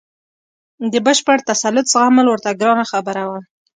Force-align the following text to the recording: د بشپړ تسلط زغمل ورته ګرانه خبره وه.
د 0.91 0.95
بشپړ 1.05 1.37
تسلط 1.49 1.85
زغمل 1.93 2.25
ورته 2.29 2.49
ګرانه 2.59 2.85
خبره 2.91 3.23
وه. 3.29 3.39